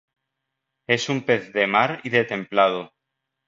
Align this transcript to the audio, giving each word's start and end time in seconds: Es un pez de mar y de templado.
Es 0.95 1.03
un 1.09 1.21
pez 1.21 1.53
de 1.59 1.67
mar 1.67 2.01
y 2.03 2.09
de 2.09 2.23
templado. 2.23 2.91